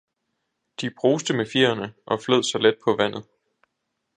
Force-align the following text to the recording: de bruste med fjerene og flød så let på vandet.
de 0.81 0.89
bruste 0.99 1.33
med 1.33 1.45
fjerene 1.45 1.93
og 2.05 2.19
flød 2.25 2.43
så 2.43 2.57
let 2.57 2.77
på 2.83 2.95
vandet. 2.95 3.23